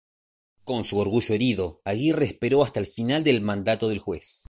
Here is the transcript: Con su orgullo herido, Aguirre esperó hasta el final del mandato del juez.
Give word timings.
Con 0.63 0.83
su 0.83 0.97
orgullo 0.97 1.35
herido, 1.35 1.83
Aguirre 1.85 2.25
esperó 2.25 2.63
hasta 2.63 2.79
el 2.79 2.87
final 2.87 3.23
del 3.23 3.39
mandato 3.39 3.87
del 3.87 3.99
juez. 3.99 4.39